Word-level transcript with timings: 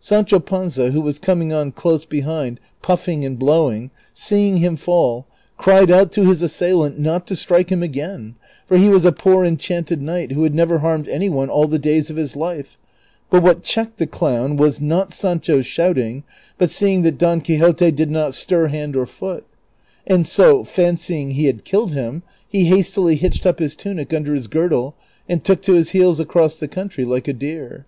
Sancho 0.00 0.40
Panza, 0.40 0.90
Avho 0.90 1.00
Avas 1.04 1.20
coming 1.20 1.52
on 1.52 1.70
close 1.70 2.04
behind 2.04 2.58
piiffing 2.82 3.24
and 3.24 3.38
bloAving, 3.38 3.90
seeing 4.12 4.56
him 4.56 4.74
fall, 4.74 5.28
cried 5.56 5.88
out 5.88 6.10
to 6.10 6.24
his 6.24 6.42
assailant 6.42 6.98
not 6.98 7.28
to 7.28 7.36
strike 7.36 7.70
him 7.70 7.80
again, 7.80 8.34
for 8.66 8.76
he 8.76 8.88
Avas 8.88 9.04
a 9.04 9.12
poor 9.12 9.44
enchanted 9.44 10.02
knight, 10.02 10.30
Avho 10.30 10.42
had 10.42 10.52
never 10.56 10.78
harmed 10.78 11.06
any 11.06 11.30
one 11.30 11.48
all 11.48 11.68
the 11.68 11.78
days 11.78 12.10
of 12.10 12.16
his 12.16 12.34
life; 12.34 12.76
but 13.30 13.40
Avliat 13.40 13.62
checked 13.62 13.98
the 13.98 14.08
cloAvn 14.08 14.58
Avas, 14.58 14.80
not 14.80 15.12
Sancho's 15.12 15.64
shouting, 15.66 16.24
but 16.58 16.70
seeing 16.70 17.02
that 17.02 17.16
Don 17.16 17.38
CIIAPTEU 17.38 17.48
LI 17.48 17.54
I. 17.54 17.58
437 17.60 17.70
Quixote 17.70 17.96
did 17.96 18.10
not 18.10 18.34
stir 18.34 18.66
hand 18.66 18.96
or 18.96 19.06
foot; 19.06 19.44
and 20.08 20.26
so, 20.26 20.64
fancying 20.64 21.30
he 21.30 21.44
had 21.44 21.62
killed 21.64 21.92
him, 21.94 22.24
he 22.48 22.64
hastily 22.64 23.14
hitched 23.14 23.46
up 23.46 23.60
his 23.60 23.76
tunic 23.76 24.12
under 24.12 24.34
his 24.34 24.48
girdle 24.48 24.96
and 25.28 25.44
took 25.44 25.62
to 25.62 25.74
his 25.74 25.90
heels 25.90 26.18
across 26.18 26.56
the 26.56 26.66
country 26.66 27.04
like 27.04 27.28
a 27.28 27.32
deer. 27.32 27.86